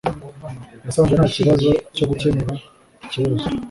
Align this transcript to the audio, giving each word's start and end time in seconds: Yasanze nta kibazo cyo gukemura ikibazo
Yasanze 0.85 1.13
nta 1.15 1.27
kibazo 1.35 1.69
cyo 1.95 2.05
gukemura 2.09 2.53
ikibazo 3.05 3.47